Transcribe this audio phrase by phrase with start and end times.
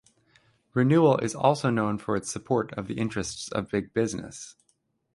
[0.73, 4.55] Renewal is also known for its support of the interests of big business.